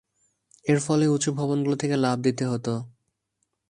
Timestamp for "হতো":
2.45-2.73